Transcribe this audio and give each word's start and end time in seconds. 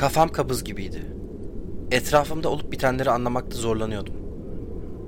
Kafam 0.00 0.28
kabız 0.28 0.64
gibiydi. 0.64 1.02
Etrafımda 1.90 2.48
olup 2.48 2.72
bitenleri 2.72 3.10
anlamakta 3.10 3.56
zorlanıyordum. 3.56 4.14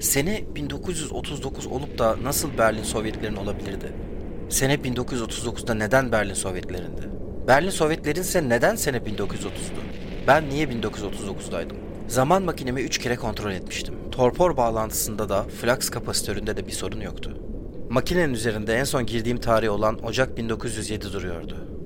Sene 0.00 0.44
1939 0.54 1.66
olup 1.66 1.98
da 1.98 2.16
nasıl 2.22 2.58
Berlin 2.58 2.82
Sovyetlerin 2.82 3.36
olabilirdi? 3.36 3.92
Sene 4.48 4.74
1939'da 4.74 5.74
neden 5.74 6.12
Berlin 6.12 6.34
Sovyetlerindi? 6.34 7.02
Berlin 7.48 7.70
Sovyetlerin 7.70 8.50
neden 8.50 8.76
sene 8.76 8.96
1930'du? 8.96 9.80
Ben 10.26 10.48
niye 10.48 10.66
1939'daydım? 10.66 11.76
Zaman 12.08 12.42
makinemi 12.42 12.80
3 12.80 12.98
kere 12.98 13.16
kontrol 13.16 13.52
etmiştim. 13.52 13.94
Torpor 14.10 14.56
bağlantısında 14.56 15.28
da 15.28 15.42
flux 15.42 15.90
kapasitöründe 15.90 16.56
de 16.56 16.66
bir 16.66 16.72
sorun 16.72 17.00
yoktu. 17.00 17.38
Makinenin 17.90 18.34
üzerinde 18.34 18.74
en 18.74 18.84
son 18.84 19.06
girdiğim 19.06 19.40
tarih 19.40 19.70
olan 19.70 20.04
Ocak 20.04 20.36
1907 20.36 21.12
duruyordu. 21.12 21.81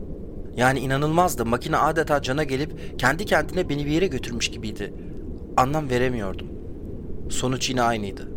Yani 0.57 0.79
inanılmazdı. 0.79 1.47
Makine 1.47 1.77
adeta 1.77 2.23
cana 2.23 2.45
gelip 2.45 2.99
kendi 2.99 3.25
kendine 3.25 3.69
beni 3.69 3.87
bir 3.87 3.91
yere 3.91 4.07
götürmüş 4.07 4.51
gibiydi. 4.51 4.95
Anlam 5.57 5.91
veremiyordum. 5.91 6.47
Sonuç 7.31 7.71
yine 7.71 7.83
aynıydı. 7.83 8.29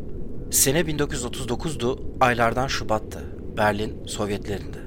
Sene 0.52 0.80
1939'du, 0.80 2.00
aylardan 2.22 2.68
Şubat'tı. 2.68 3.20
Berlin, 3.58 4.06
Sovyetlerinde. 4.06 4.78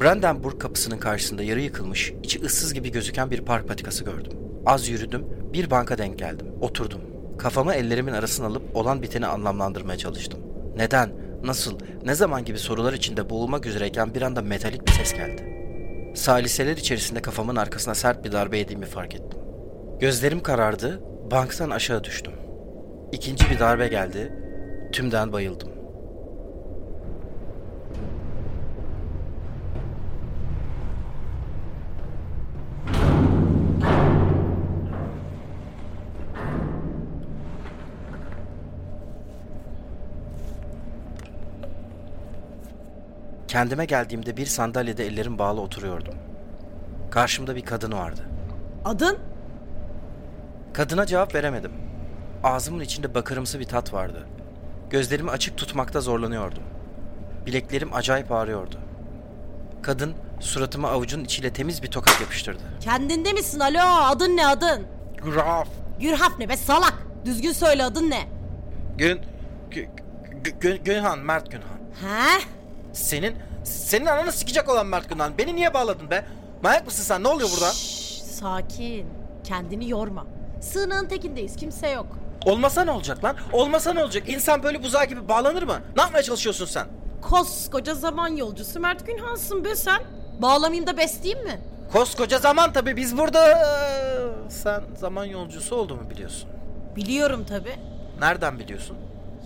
Brandenburg 0.00 0.60
kapısının 0.60 0.98
karşısında 0.98 1.42
yarı 1.42 1.60
yıkılmış, 1.60 2.12
içi 2.22 2.42
ıssız 2.42 2.74
gibi 2.74 2.92
gözüken 2.92 3.30
bir 3.30 3.40
park 3.40 3.68
patikası 3.68 4.04
gördüm. 4.04 4.32
Az 4.66 4.88
yürüdüm, 4.88 5.26
bir 5.52 5.70
banka 5.70 5.98
denk 5.98 6.18
geldim. 6.18 6.46
Oturdum. 6.60 7.00
Kafamı 7.38 7.74
ellerimin 7.74 8.12
arasına 8.12 8.46
alıp 8.46 8.76
olan 8.76 9.02
biteni 9.02 9.26
anlamlandırmaya 9.26 9.98
çalıştım. 9.98 10.40
Neden, 10.76 11.10
nasıl, 11.44 11.78
ne 12.04 12.14
zaman 12.14 12.44
gibi 12.44 12.58
sorular 12.58 12.92
içinde 12.92 13.30
boğulmak 13.30 13.66
üzereyken 13.66 14.14
bir 14.14 14.22
anda 14.22 14.42
metalik 14.42 14.86
bir 14.86 14.92
ses 14.92 15.12
geldi. 15.12 15.61
Saliseler 16.14 16.76
içerisinde 16.76 17.22
kafamın 17.22 17.56
arkasına 17.56 17.94
sert 17.94 18.24
bir 18.24 18.32
darbe 18.32 18.58
yediğimi 18.58 18.86
fark 18.86 19.14
ettim. 19.14 19.40
Gözlerim 20.00 20.42
karardı, 20.42 21.00
banktan 21.30 21.70
aşağı 21.70 22.04
düştüm. 22.04 22.32
İkinci 23.12 23.50
bir 23.50 23.58
darbe 23.58 23.88
geldi, 23.88 24.32
tümden 24.92 25.32
bayıldım. 25.32 25.81
Kendime 43.52 43.84
geldiğimde 43.84 44.36
bir 44.36 44.46
sandalyede 44.46 45.06
ellerim 45.06 45.38
bağlı 45.38 45.60
oturuyordum. 45.60 46.14
Karşımda 47.10 47.56
bir 47.56 47.64
kadın 47.64 47.92
vardı. 47.92 48.20
Adın? 48.84 49.18
Kadına 50.72 51.06
cevap 51.06 51.34
veremedim. 51.34 51.72
Ağzımın 52.44 52.80
içinde 52.80 53.14
bakırımsı 53.14 53.60
bir 53.60 53.64
tat 53.64 53.92
vardı. 53.92 54.26
Gözlerimi 54.90 55.30
açık 55.30 55.56
tutmakta 55.56 56.00
zorlanıyordum. 56.00 56.62
Bileklerim 57.46 57.94
acayip 57.94 58.32
ağrıyordu. 58.32 58.76
Kadın 59.82 60.14
suratıma 60.40 60.88
avucun 60.90 61.24
içiyle 61.24 61.52
temiz 61.52 61.82
bir 61.82 61.88
tokat 61.90 62.20
yapıştırdı. 62.20 62.62
Kendinde 62.80 63.32
misin 63.32 63.60
alo? 63.60 64.04
Adın 64.04 64.36
ne 64.36 64.46
adın? 64.46 64.86
Graf. 65.24 65.68
Gürhaf 66.00 66.38
ne 66.38 66.48
be 66.48 66.56
salak? 66.56 66.94
Düzgün 67.24 67.52
söyle 67.52 67.84
adın 67.84 68.10
ne? 68.10 68.28
Gün... 68.98 69.20
Gü, 69.70 69.88
Gü- 70.44 70.58
Gü- 70.60 70.84
Günhan, 70.84 71.18
Mert 71.18 71.50
Günhan. 71.50 71.78
He? 72.02 72.61
Senin... 72.92 73.36
Senin 73.64 74.06
ananı 74.06 74.32
sikecek 74.32 74.68
olan 74.68 74.86
Mert 74.86 75.08
Günhan. 75.08 75.38
Beni 75.38 75.56
niye 75.56 75.74
bağladın 75.74 76.10
be? 76.10 76.24
Manyak 76.62 76.86
mısın 76.86 77.02
sen? 77.02 77.22
Ne 77.22 77.28
oluyor 77.28 77.48
burada? 77.54 77.70
Şşş, 77.72 78.22
sakin. 78.22 79.06
Kendini 79.44 79.90
yorma. 79.90 80.26
Sığınağın 80.60 81.06
tekindeyiz. 81.06 81.56
Kimse 81.56 81.88
yok. 81.88 82.06
Olmasa 82.44 82.84
ne 82.84 82.90
olacak 82.90 83.24
lan? 83.24 83.36
Olmasa 83.52 83.92
ne 83.92 84.02
olacak? 84.04 84.28
İnsan 84.28 84.62
böyle 84.62 84.82
buzağı 84.82 85.04
gibi 85.04 85.28
bağlanır 85.28 85.62
mı? 85.62 85.80
Ne 85.96 86.02
yapmaya 86.02 86.22
çalışıyorsun 86.22 86.66
sen? 86.66 86.86
Koskoca 87.22 87.94
zaman 87.94 88.28
yolcusu 88.28 88.80
Mert 88.80 89.06
Günhansın 89.06 89.64
be 89.64 89.76
sen. 89.76 90.02
Bağlamayayım 90.38 90.86
da 90.86 90.96
besleyeyim 90.96 91.44
mi? 91.44 91.60
Koskoca 91.92 92.38
zaman 92.38 92.72
tabii 92.72 92.96
biz 92.96 93.18
burada... 93.18 93.58
Sen 94.48 94.82
zaman 94.96 95.24
yolcusu 95.24 95.76
olduğumu 95.76 96.10
biliyorsun. 96.10 96.48
Biliyorum 96.96 97.44
tabi. 97.48 97.70
Nereden 98.20 98.58
biliyorsun? 98.58 98.96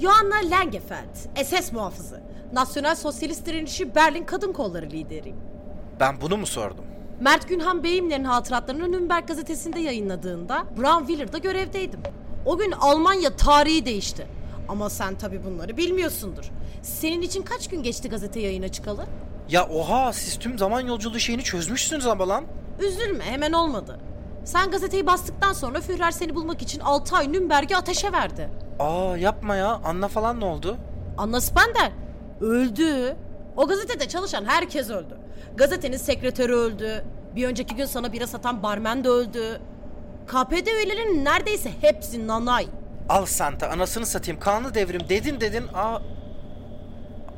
Johanna 0.00 0.50
Langefeld, 0.50 1.44
SS 1.44 1.72
muhafızı. 1.72 2.20
Nasyonel 2.52 2.94
Sosyalist 2.94 3.46
Direnişi 3.46 3.94
Berlin 3.94 4.24
Kadın 4.24 4.52
Kolları 4.52 4.86
lideriyim. 4.90 5.36
Ben 6.00 6.20
bunu 6.20 6.36
mu 6.36 6.46
sordum? 6.46 6.84
Mert 7.20 7.48
Günhan 7.48 7.82
Beyimler'in 7.84 8.24
hatıratlarını 8.24 8.92
Nürnberg 8.92 9.26
gazetesinde 9.28 9.80
yayınladığında 9.80 10.64
Braunwiller'da 10.78 11.38
görevdeydim. 11.38 12.00
O 12.44 12.56
gün 12.58 12.72
Almanya 12.72 13.36
tarihi 13.36 13.84
değişti. 13.86 14.26
Ama 14.68 14.90
sen 14.90 15.14
tabii 15.18 15.44
bunları 15.44 15.76
bilmiyorsundur. 15.76 16.44
Senin 16.82 17.22
için 17.22 17.42
kaç 17.42 17.68
gün 17.68 17.82
geçti 17.82 18.08
gazete 18.08 18.40
yayına 18.40 18.68
çıkalı? 18.68 19.06
Ya 19.48 19.68
oha 19.68 20.12
siz 20.12 20.38
tüm 20.38 20.58
zaman 20.58 20.80
yolculuğu 20.80 21.18
şeyini 21.20 21.42
çözmüşsünüz 21.42 22.06
ama 22.06 22.28
lan. 22.28 22.44
Üzülme 22.80 23.24
hemen 23.24 23.52
olmadı. 23.52 24.00
Sen 24.46 24.70
gazeteyi 24.70 25.06
bastıktan 25.06 25.52
sonra 25.52 25.80
Führer 25.80 26.10
seni 26.10 26.34
bulmak 26.34 26.62
için 26.62 26.80
6 26.80 27.16
ay 27.16 27.32
Nürnberg'i 27.32 27.76
ateşe 27.76 28.12
verdi. 28.12 28.48
Aa 28.78 29.16
yapma 29.16 29.56
ya. 29.56 29.80
Anna 29.84 30.08
falan 30.08 30.40
ne 30.40 30.44
oldu? 30.44 30.76
Anna 31.18 31.40
Spender 31.40 31.92
öldü. 32.40 33.16
O 33.56 33.66
gazetede 33.66 34.08
çalışan 34.08 34.44
herkes 34.44 34.90
öldü. 34.90 35.18
Gazetenin 35.56 35.96
sekreteri 35.96 36.54
öldü. 36.54 37.04
Bir 37.36 37.48
önceki 37.48 37.74
gün 37.76 37.84
sana 37.84 38.12
bira 38.12 38.26
satan 38.26 38.62
barmen 38.62 39.04
de 39.04 39.08
öldü. 39.08 39.60
KPD 40.26 40.66
üyelerinin 40.66 41.24
neredeyse 41.24 41.70
hepsi 41.80 42.26
nanay. 42.26 42.66
Al 43.08 43.26
Santa 43.26 43.68
anasını 43.70 44.06
satayım. 44.06 44.40
Kanlı 44.40 44.74
devrim 44.74 45.08
dedin 45.08 45.40
dedin. 45.40 45.64
Aa... 45.74 45.98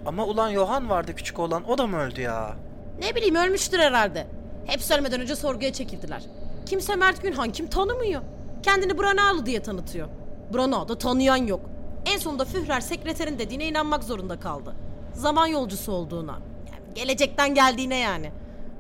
Ama 0.07 0.25
ulan 0.25 0.53
Johan 0.53 0.91
vardı 0.91 1.15
küçük 1.15 1.39
olan. 1.39 1.71
O 1.71 1.79
da 1.79 1.87
mı 1.87 1.97
öldü 2.01 2.21
ya? 2.21 2.55
Ne 3.03 3.15
bileyim 3.15 3.35
ölmüştür 3.35 3.79
herhalde. 3.79 4.27
Hepsi 4.67 4.95
ölmeden 4.95 5.21
önce 5.21 5.37
sorguya 5.37 5.73
çekildiler. 5.73 6.23
Kimse 6.69 6.97
Mert 6.97 7.23
Günhan 7.23 7.53
kim 7.53 7.67
tanımıyor. 7.67 8.23
Kendini 8.62 8.99
Branalı 8.99 9.47
diye 9.47 9.62
tanıtıyor. 9.62 10.09
Branağ'da 10.55 10.99
tanıyan 10.99 11.37
yok. 11.37 11.61
En 12.06 12.19
sonunda 12.19 12.45
Führer 12.45 12.81
sekreterin 12.81 13.39
dediğine 13.39 13.67
inanmak 13.67 14.05
zorunda 14.05 14.41
kaldı. 14.41 14.75
Zaman 15.15 15.47
yolcusu 15.47 15.93
olduğuna. 15.93 16.33
Yani 16.73 16.95
gelecekten 16.95 17.55
geldiğine 17.55 17.97
yani. 17.97 18.33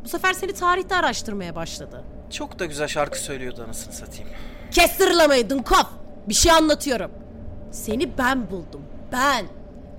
Bu 0.04 0.08
sefer 0.08 0.32
seni 0.32 0.52
tarihte 0.52 0.96
araştırmaya 0.96 1.54
başladı. 1.54 2.04
Çok 2.30 2.58
da 2.58 2.64
güzel 2.64 2.88
şarkı 2.88 3.20
söylüyordu 3.20 3.62
anasını 3.64 3.92
satayım. 3.92 4.28
Kes 4.70 4.90
sırlamayı 4.90 5.50
Dunkov. 5.50 5.84
Bir 6.28 6.34
şey 6.34 6.52
anlatıyorum. 6.52 7.10
Seni 7.70 8.18
ben 8.18 8.50
buldum. 8.50 8.82
Ben. 9.12 9.46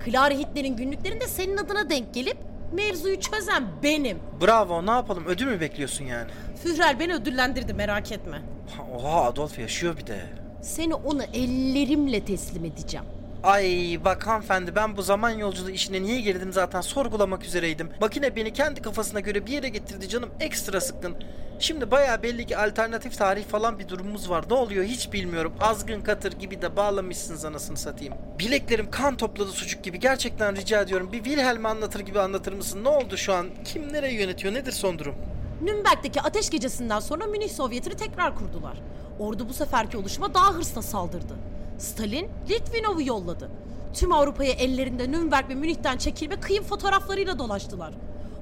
Clara 0.04 0.34
Hitler'in 0.34 0.76
günlüklerinde 0.76 1.28
senin 1.28 1.56
adına 1.56 1.90
denk 1.90 2.14
gelip 2.14 2.36
mevzuyu 2.72 3.20
çözen 3.20 3.64
benim. 3.82 4.18
Bravo 4.42 4.86
ne 4.86 4.90
yapalım 4.90 5.24
ödül 5.26 5.46
mü 5.46 5.60
bekliyorsun 5.60 6.04
yani? 6.04 6.30
Führer 6.62 7.00
beni 7.00 7.14
ödüllendirdi 7.14 7.74
merak 7.74 8.12
etme. 8.12 8.42
Ha, 8.76 8.82
Oha 8.96 9.24
Adolf 9.24 9.58
yaşıyor 9.58 9.96
bir 9.96 10.06
de. 10.06 10.20
Seni 10.62 10.94
ona 10.94 11.24
ellerimle 11.24 12.24
teslim 12.24 12.64
edeceğim. 12.64 13.06
Ay 13.42 13.98
bak 14.04 14.26
hanımefendi 14.26 14.74
ben 14.76 14.96
bu 14.96 15.02
zaman 15.02 15.30
yolculuğu 15.30 15.70
işine 15.70 16.02
niye 16.02 16.20
girdim 16.20 16.52
zaten 16.52 16.80
sorgulamak 16.80 17.44
üzereydim. 17.44 17.90
Makine 18.00 18.36
beni 18.36 18.52
kendi 18.52 18.82
kafasına 18.82 19.20
göre 19.20 19.46
bir 19.46 19.52
yere 19.52 19.68
getirdi 19.68 20.08
canım 20.08 20.30
ekstra 20.40 20.80
sıkkın. 20.80 21.14
Şimdi 21.58 21.90
baya 21.90 22.22
belli 22.22 22.46
ki 22.46 22.56
alternatif 22.56 23.18
tarih 23.18 23.44
falan 23.44 23.78
bir 23.78 23.88
durumumuz 23.88 24.30
var. 24.30 24.44
Ne 24.50 24.54
oluyor 24.54 24.84
hiç 24.84 25.12
bilmiyorum. 25.12 25.52
Azgın 25.60 26.00
katır 26.00 26.32
gibi 26.32 26.62
de 26.62 26.76
bağlamışsınız 26.76 27.44
anasını 27.44 27.76
satayım. 27.76 28.14
Bileklerim 28.38 28.90
kan 28.90 29.16
topladı 29.16 29.50
sucuk 29.52 29.84
gibi. 29.84 30.00
Gerçekten 30.00 30.56
rica 30.56 30.82
ediyorum. 30.82 31.12
Bir 31.12 31.24
Wilhelm'i 31.24 31.68
anlatır 31.68 32.00
gibi 32.00 32.20
anlatır 32.20 32.52
mısın? 32.52 32.84
Ne 32.84 32.88
oldu 32.88 33.16
şu 33.16 33.32
an? 33.34 33.46
Kim 33.64 33.92
nereye 33.92 34.14
yönetiyor? 34.14 34.54
Nedir 34.54 34.72
son 34.72 34.98
durum? 34.98 35.14
Nürnberg'deki 35.62 36.20
ateş 36.20 36.50
gecesinden 36.50 37.00
sonra 37.00 37.26
Münih 37.26 37.50
Sovyeti'ni 37.50 37.94
tekrar 37.96 38.34
kurdular. 38.36 38.82
Ordu 39.18 39.48
bu 39.48 39.52
seferki 39.52 39.96
oluşuma 39.96 40.34
daha 40.34 40.54
hırsla 40.54 40.82
saldırdı. 40.82 41.34
Stalin 41.80 42.28
Litvinov'u 42.48 43.02
yolladı. 43.02 43.50
Tüm 43.94 44.12
Avrupa'ya 44.12 44.52
ellerinde 44.52 45.10
Nürnberg 45.12 45.48
ve 45.48 45.54
Münih'ten 45.54 45.96
çekilme 45.98 46.40
kıyım 46.40 46.64
fotoğraflarıyla 46.64 47.38
dolaştılar. 47.38 47.92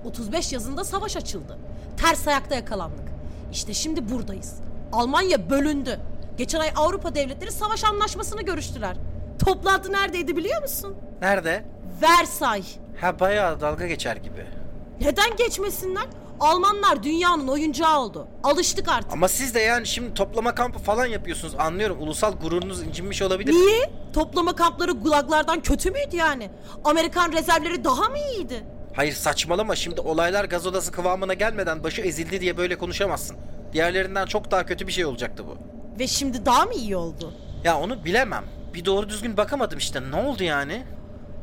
35 0.05 0.53
yazında 0.53 0.85
savaş 0.85 1.17
açıldı. 1.17 1.59
Ters 1.97 2.29
ayakta 2.29 2.55
yakalandık. 2.55 3.09
İşte 3.53 3.75
şimdi 3.75 4.11
buradayız. 4.11 4.55
Almanya 4.93 5.51
bölündü. 5.51 6.01
Geçen 6.39 6.61
ay 6.61 6.71
Avrupa 6.77 7.15
devletleri 7.15 7.53
savaş 7.53 7.85
anlaşmasını 7.85 8.43
görüştüler. 8.43 8.97
Toplantı 9.45 9.93
neredeydi 9.93 10.37
biliyor 10.37 10.63
musun? 10.63 10.97
Nerede? 11.21 11.65
Versay. 12.03 12.63
Ha 13.01 13.21
bayağı 13.21 13.61
dalga 13.61 13.87
geçer 13.87 14.17
gibi. 14.17 14.47
Neden 15.01 15.37
geçmesinler? 15.37 16.05
Almanlar 16.41 17.03
dünyanın 17.03 17.49
oyuncağı 17.49 17.99
oldu. 18.01 18.29
Alıştık 18.43 18.89
artık. 18.89 19.13
Ama 19.13 19.29
siz 19.29 19.55
de 19.55 19.61
yani 19.61 19.87
şimdi 19.87 20.15
toplama 20.15 20.55
kampı 20.55 20.79
falan 20.79 21.07
yapıyorsunuz. 21.07 21.55
Anlıyorum. 21.59 21.97
Ulusal 22.01 22.33
gururunuz 22.33 22.83
incinmiş 22.83 23.23
olabilir. 23.23 23.53
Niye? 23.53 23.91
Toplama 24.13 24.57
kampları 24.57 24.93
gulaglardan 24.93 25.61
kötü 25.63 25.91
müydü 25.91 26.17
yani? 26.17 26.51
Amerikan 26.85 27.33
rezervleri 27.33 27.85
daha 27.85 28.09
mı 28.09 28.19
iyiydi? 28.19 28.65
Hayır 28.95 29.13
saçmalama 29.13 29.77
şimdi 29.77 30.01
olaylar 30.01 30.45
gaz 30.45 30.67
odası 30.67 30.93
kıvamına 30.93 31.35
gelmeden 31.35 31.85
başı 31.85 32.01
ezildi 32.03 32.41
diye 32.41 32.57
böyle 32.57 32.79
konuşamazsın. 32.79 33.37
Diğerlerinden 33.73 34.27
çok 34.27 34.51
daha 34.51 34.67
kötü 34.67 34.87
bir 34.87 34.93
şey 34.93 35.05
olacaktı 35.05 35.45
bu. 35.47 35.57
Ve 35.99 36.07
şimdi 36.07 36.47
daha 36.47 36.65
mı 36.65 36.75
iyi 36.75 36.97
oldu? 36.97 37.33
Ya 37.65 37.79
onu 37.81 38.05
bilemem. 38.05 38.45
Bir 38.75 38.85
doğru 38.85 39.09
düzgün 39.09 39.37
bakamadım 39.37 39.79
işte. 39.79 40.11
Ne 40.11 40.17
oldu 40.17 40.45
yani? 40.45 40.83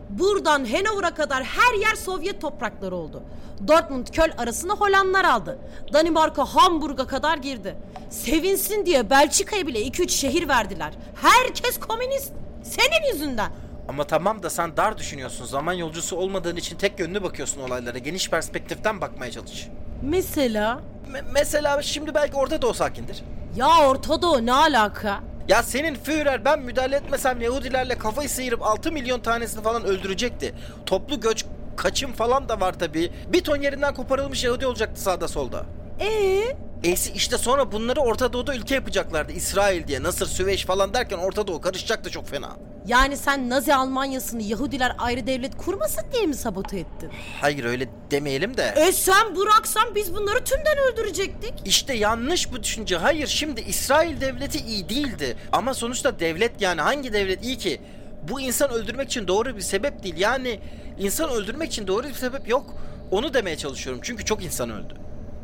Buradan 0.09 0.65
Hanover'a 0.65 1.13
kadar 1.13 1.43
her 1.43 1.73
yer 1.79 1.95
Sovyet 1.95 2.41
toprakları 2.41 2.95
oldu. 2.95 3.23
Dortmund 3.67 4.07
Köln 4.07 4.31
arasında 4.37 4.73
Hollandlar 4.73 5.25
aldı. 5.25 5.59
Danimarka 5.93 6.45
Hamburg'a 6.45 7.07
kadar 7.07 7.37
girdi. 7.37 7.75
Sevinsin 8.09 8.85
diye 8.85 9.09
Belçika'ya 9.09 9.67
bile 9.67 9.81
2-3 9.87 10.09
şehir 10.09 10.47
verdiler. 10.47 10.93
Herkes 11.21 11.79
komünist. 11.79 12.33
Senin 12.63 13.13
yüzünden. 13.13 13.51
Ama 13.89 14.03
tamam 14.03 14.43
da 14.43 14.49
sen 14.49 14.77
dar 14.77 14.97
düşünüyorsun. 14.97 15.45
Zaman 15.45 15.73
yolcusu 15.73 16.15
olmadığın 16.17 16.55
için 16.55 16.77
tek 16.77 16.99
yönlü 16.99 17.23
bakıyorsun 17.23 17.61
olaylara. 17.61 17.97
Geniş 17.97 18.29
perspektiften 18.29 19.01
bakmaya 19.01 19.31
çalış. 19.31 19.67
Mesela? 20.03 20.79
Me- 21.11 21.23
mesela 21.33 21.81
şimdi 21.81 22.13
belki 22.13 22.35
orada 22.35 22.61
da 22.61 22.67
o 22.67 22.73
sakindir. 22.73 23.23
Ya 23.55 23.67
Orta 23.89 24.21
Doğu 24.21 24.45
ne 24.45 24.53
alaka? 24.53 25.19
Ya 25.47 25.63
senin 25.63 25.95
Führer 25.95 26.45
ben 26.45 26.61
müdahale 26.61 26.95
etmesem 26.95 27.41
Yahudilerle 27.41 27.97
kafayı 27.97 28.29
sıyırıp 28.29 28.61
6 28.63 28.91
milyon 28.91 29.19
tanesini 29.19 29.63
falan 29.63 29.83
öldürecekti. 29.83 30.53
Toplu 30.85 31.19
göç 31.19 31.45
kaçım 31.77 32.13
falan 32.13 32.49
da 32.49 32.59
var 32.59 32.79
tabii. 32.79 33.11
Bir 33.27 33.43
ton 33.43 33.61
yerinden 33.61 33.93
koparılmış 33.93 34.43
Yahudi 34.43 34.67
olacaktı 34.67 35.01
sağda 35.01 35.27
solda. 35.27 35.65
Ee? 35.99 36.55
E'si 36.83 37.11
işte 37.11 37.37
sonra 37.37 37.71
bunları 37.71 37.99
Orta 37.99 38.33
Doğu'da 38.33 38.55
ülke 38.55 38.75
yapacaklardı. 38.75 39.31
İsrail 39.31 39.87
diye, 39.87 40.03
Nasır, 40.03 40.25
Süveyş 40.25 40.65
falan 40.65 40.93
derken 40.93 41.17
Orta 41.17 41.47
Doğu 41.47 41.61
karışacaktı 41.61 42.09
çok 42.09 42.27
fena. 42.27 42.57
Yani 42.87 43.17
sen 43.17 43.49
Nazi 43.49 43.75
Almanyası'nı 43.75 44.43
Yahudiler 44.43 44.95
ayrı 44.97 45.27
devlet 45.27 45.57
kurmasın 45.57 46.03
diye 46.13 46.25
mi 46.25 46.35
sabote 46.35 46.79
ettin? 46.79 47.09
Hayır 47.41 47.63
öyle 47.65 47.87
demeyelim 48.11 48.57
de. 48.57 48.73
E 48.75 48.91
sen 48.91 49.35
bıraksan 49.35 49.95
biz 49.95 50.15
bunları 50.15 50.43
tümden 50.43 50.77
öldürecektik. 50.77 51.53
İşte 51.65 51.93
yanlış 51.93 52.51
bu 52.51 52.63
düşünce. 52.63 52.97
Hayır 52.97 53.27
şimdi 53.27 53.61
İsrail 53.61 54.21
devleti 54.21 54.59
iyi 54.59 54.89
değildi. 54.89 55.37
Ama 55.51 55.73
sonuçta 55.73 56.19
devlet 56.19 56.61
yani 56.61 56.81
hangi 56.81 57.13
devlet 57.13 57.43
iyi 57.45 57.57
ki? 57.57 57.81
Bu 58.29 58.41
insan 58.41 58.69
öldürmek 58.71 59.07
için 59.07 59.27
doğru 59.27 59.55
bir 59.55 59.61
sebep 59.61 60.03
değil. 60.03 60.15
Yani 60.17 60.59
insan 60.99 61.29
öldürmek 61.29 61.71
için 61.71 61.87
doğru 61.87 62.07
bir 62.07 62.13
sebep 62.13 62.47
yok. 62.49 62.73
Onu 63.11 63.33
demeye 63.33 63.57
çalışıyorum. 63.57 64.01
Çünkü 64.03 64.25
çok 64.25 64.43
insan 64.43 64.69
öldü. 64.69 64.93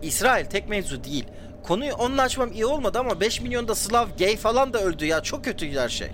İsrail 0.01 0.45
tek 0.45 0.69
mevzu 0.69 1.03
değil. 1.03 1.25
Konuyu 1.63 1.93
onunla 1.93 2.21
açmam 2.21 2.51
iyi 2.51 2.65
olmadı 2.65 2.99
ama 2.99 3.19
5 3.19 3.41
milyonda 3.41 3.75
Slav, 3.75 4.07
gay 4.19 4.37
falan 4.37 4.73
da 4.73 4.79
öldü 4.81 5.05
ya. 5.05 5.23
Çok 5.23 5.45
kötü 5.45 5.79
her 5.79 5.89
şey. 5.89 6.11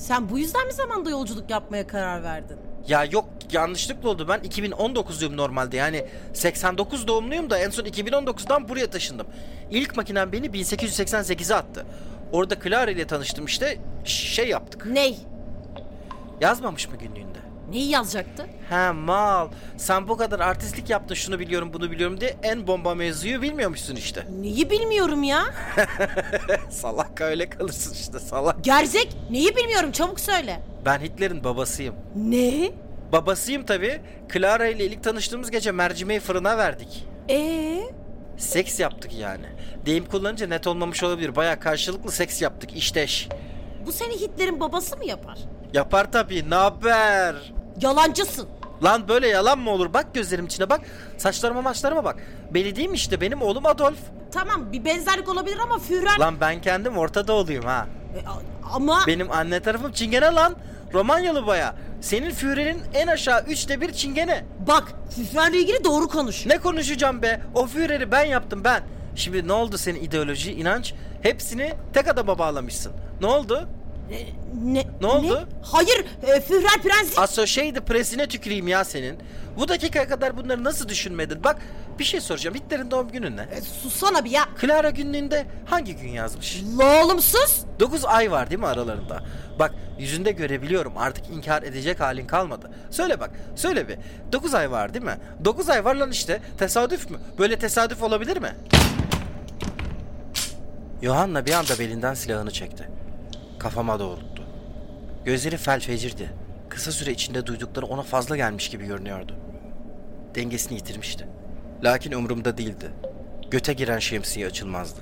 Sen 0.00 0.30
bu 0.30 0.38
yüzden 0.38 0.66
mi 0.66 0.72
zamanda 0.72 1.10
yolculuk 1.10 1.50
yapmaya 1.50 1.86
karar 1.86 2.22
verdin? 2.22 2.56
Ya 2.88 3.04
yok 3.04 3.28
yanlışlıkla 3.52 4.08
oldu. 4.08 4.28
Ben 4.28 4.40
2019'luyum 4.40 5.36
normalde. 5.36 5.76
Yani 5.76 6.06
89 6.32 7.06
doğumluyum 7.06 7.50
da 7.50 7.58
en 7.58 7.70
son 7.70 7.84
2019'dan 7.84 8.68
buraya 8.68 8.90
taşındım. 8.90 9.26
İlk 9.70 9.96
makinem 9.96 10.32
beni 10.32 10.46
1888'e 10.46 11.56
attı. 11.56 11.86
Orada 12.32 12.60
Clara 12.60 12.90
ile 12.90 13.06
tanıştım 13.06 13.44
işte. 13.44 13.78
Şey 14.04 14.48
yaptık. 14.48 14.86
Ney? 14.86 15.18
Yazmamış 16.40 16.88
mı 16.88 16.96
günlüğünde? 16.96 17.38
Neyi 17.70 17.90
yazacaktı? 17.90 18.46
He 18.68 18.90
mal. 18.92 19.48
Sen 19.76 20.08
bu 20.08 20.16
kadar 20.16 20.40
artistlik 20.40 20.90
yaptın 20.90 21.14
şunu 21.14 21.38
biliyorum 21.38 21.70
bunu 21.72 21.90
biliyorum 21.90 22.20
diye 22.20 22.36
en 22.42 22.66
bomba 22.66 22.94
mevzuyu 22.94 23.42
bilmiyormuşsun 23.42 23.96
işte. 23.96 24.26
Neyi 24.40 24.70
bilmiyorum 24.70 25.22
ya. 25.22 25.42
salak 26.70 27.20
öyle 27.20 27.50
kalırsın 27.50 27.94
işte 27.94 28.18
salak. 28.18 28.64
Gerzek 28.64 29.16
neyi 29.30 29.56
bilmiyorum 29.56 29.92
çabuk 29.92 30.20
söyle. 30.20 30.60
Ben 30.84 30.98
Hitler'in 31.00 31.44
babasıyım. 31.44 31.94
Ne? 32.16 32.70
Babasıyım 33.12 33.64
tabii. 33.66 34.00
Clara 34.32 34.66
ile 34.66 34.84
ilk 34.84 35.02
tanıştığımız 35.04 35.50
gece 35.50 35.72
mercimeği 35.72 36.20
fırına 36.20 36.58
verdik. 36.58 37.06
Ee? 37.30 37.80
Seks 38.36 38.80
yaptık 38.80 39.14
yani. 39.18 39.46
Deyim 39.86 40.04
kullanınca 40.06 40.46
net 40.46 40.66
olmamış 40.66 41.02
olabilir. 41.02 41.36
Baya 41.36 41.60
karşılıklı 41.60 42.12
seks 42.12 42.42
yaptık 42.42 42.76
işteş. 42.76 43.28
Bu 43.86 43.92
seni 43.92 44.12
Hitler'in 44.20 44.60
babası 44.60 44.96
mı 44.96 45.04
yapar? 45.06 45.38
Yapar 45.72 46.12
tabii. 46.12 46.50
Ne 46.50 46.54
haber? 46.54 47.34
Yalancısın. 47.82 48.48
Lan 48.84 49.08
böyle 49.08 49.28
yalan 49.28 49.58
mı 49.58 49.70
olur? 49.70 49.94
Bak 49.94 50.14
gözlerim 50.14 50.46
içine 50.46 50.70
bak. 50.70 50.80
Saçlarıma 51.18 51.62
maçlarıma 51.62 52.04
bak. 52.04 52.16
Mi 52.50 52.90
işte 52.94 53.20
benim 53.20 53.42
oğlum 53.42 53.66
Adolf. 53.66 53.98
Tamam 54.32 54.72
bir 54.72 54.84
benzerlik 54.84 55.28
olabilir 55.28 55.58
ama 55.62 55.78
Führer... 55.78 56.18
Lan 56.18 56.40
ben 56.40 56.60
kendim 56.60 56.98
Orta 56.98 57.28
Doğuluyum 57.28 57.64
ha. 57.64 57.86
E, 58.16 58.20
ama... 58.72 59.04
Benim 59.06 59.30
anne 59.30 59.60
tarafım 59.60 59.92
Çingene 59.92 60.26
lan. 60.26 60.56
Romanyalı 60.94 61.46
baya. 61.46 61.74
Senin 62.00 62.30
Führer'in 62.30 62.82
en 62.94 63.06
aşağı 63.06 63.44
üçte 63.44 63.80
bir 63.80 63.92
Çingene. 63.92 64.44
Bak 64.68 64.92
Führer'le 65.16 65.54
ilgili 65.54 65.84
doğru 65.84 66.08
konuş. 66.08 66.46
Ne 66.46 66.58
konuşacağım 66.58 67.22
be? 67.22 67.40
O 67.54 67.66
Führer'i 67.66 68.12
ben 68.12 68.24
yaptım 68.24 68.64
ben. 68.64 68.82
Şimdi 69.16 69.48
ne 69.48 69.52
oldu 69.52 69.78
senin 69.78 70.00
ideoloji, 70.00 70.52
inanç? 70.52 70.94
Hepsini 71.22 71.72
tek 71.92 72.08
adama 72.08 72.38
bağlamışsın. 72.38 72.92
Ne 73.20 73.26
oldu? 73.26 73.68
E, 74.10 74.26
ne, 74.64 74.84
Ne 75.00 75.06
oldu? 75.06 75.48
Hayır 75.62 76.04
e, 76.22 76.40
Führer 76.40 76.82
prensip... 76.82 77.18
Associated 77.18 77.82
Press'ine 77.82 78.26
tüküreyim 78.28 78.68
ya 78.68 78.84
senin. 78.84 79.18
Bu 79.56 79.68
dakikaya 79.68 80.08
kadar 80.08 80.36
bunları 80.36 80.64
nasıl 80.64 80.88
düşünmedin? 80.88 81.44
Bak 81.44 81.56
bir 81.98 82.04
şey 82.04 82.20
soracağım. 82.20 82.56
Hitler'in 82.56 82.90
doğum 82.90 83.08
günü 83.08 83.36
ne? 83.36 83.42
E, 83.42 83.60
sussana 83.60 84.24
bir 84.24 84.30
ya. 84.30 84.48
Clara 84.60 84.90
günlüğünde 84.90 85.46
hangi 85.64 85.96
gün 85.96 86.08
yazmış? 86.08 86.62
La 86.78 87.04
oğlum 87.04 87.20
sus. 87.20 87.60
9 87.80 88.04
ay 88.04 88.30
var 88.30 88.50
değil 88.50 88.60
mi 88.60 88.66
aralarında? 88.66 89.22
Bak 89.58 89.74
yüzünde 89.98 90.32
görebiliyorum 90.32 90.98
artık 90.98 91.30
inkar 91.30 91.62
edecek 91.62 92.00
halin 92.00 92.26
kalmadı. 92.26 92.70
Söyle 92.90 93.20
bak 93.20 93.30
söyle 93.56 93.88
bir. 93.88 93.98
9 94.32 94.54
ay 94.54 94.70
var 94.70 94.94
değil 94.94 95.04
mi? 95.04 95.16
9 95.44 95.68
ay 95.68 95.84
var 95.84 95.94
lan 95.94 96.10
işte. 96.10 96.40
Tesadüf 96.58 97.10
mü? 97.10 97.18
Böyle 97.38 97.58
tesadüf 97.58 98.02
olabilir 98.02 98.36
mi? 98.36 98.54
Yohanna 101.02 101.46
bir 101.46 101.52
anda 101.52 101.78
belinden 101.78 102.14
silahını 102.14 102.50
çekti. 102.50 102.88
Kafama 103.60 103.98
doğrulttu. 103.98 104.42
Gözleri 105.24 105.56
fel 105.56 105.80
fecirdi. 105.80 106.30
Kısa 106.68 106.92
süre 106.92 107.10
içinde 107.10 107.46
duydukları 107.46 107.86
ona 107.86 108.02
fazla 108.02 108.36
gelmiş 108.36 108.68
gibi 108.70 108.86
görünüyordu. 108.86 109.36
Dengesini 110.34 110.74
yitirmişti. 110.74 111.28
Lakin 111.84 112.12
umurumda 112.12 112.58
değildi. 112.58 112.90
Göte 113.50 113.72
giren 113.72 113.98
şemsiye 113.98 114.46
açılmazdı. 114.46 115.00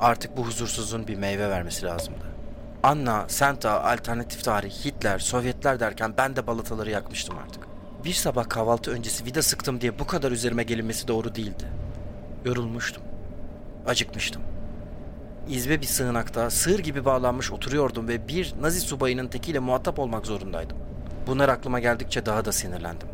Artık 0.00 0.36
bu 0.36 0.46
huzursuzluğun 0.46 1.06
bir 1.06 1.16
meyve 1.16 1.50
vermesi 1.50 1.86
lazımdı. 1.86 2.24
Anna, 2.82 3.24
Senta, 3.28 3.84
alternatif 3.84 4.44
tarih, 4.44 4.84
Hitler, 4.84 5.18
Sovyetler 5.18 5.80
derken 5.80 6.14
ben 6.18 6.36
de 6.36 6.46
balataları 6.46 6.90
yakmıştım 6.90 7.38
artık. 7.38 7.66
Bir 8.04 8.12
sabah 8.12 8.48
kahvaltı 8.48 8.90
öncesi 8.90 9.24
vida 9.24 9.42
sıktım 9.42 9.80
diye 9.80 9.98
bu 9.98 10.06
kadar 10.06 10.32
üzerime 10.32 10.62
gelinmesi 10.62 11.08
doğru 11.08 11.34
değildi. 11.34 11.64
Yorulmuştum. 12.44 13.02
Acıkmıştım. 13.86 14.42
İzbe 15.48 15.80
bir 15.80 15.86
sığınakta 15.86 16.50
sığır 16.50 16.78
gibi 16.78 17.04
bağlanmış 17.04 17.52
oturuyordum 17.52 18.08
ve 18.08 18.28
bir 18.28 18.54
Nazi 18.60 18.80
subayının 18.80 19.28
tekiyle 19.28 19.58
muhatap 19.58 19.98
olmak 19.98 20.26
zorundaydım. 20.26 20.76
Bunlar 21.26 21.48
aklıma 21.48 21.80
geldikçe 21.80 22.26
daha 22.26 22.44
da 22.44 22.52
sinirlendim. 22.52 23.08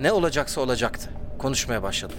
Ne 0.00 0.12
olacaksa 0.12 0.60
olacaktı. 0.60 1.10
Konuşmaya 1.38 1.82
başladım. 1.82 2.16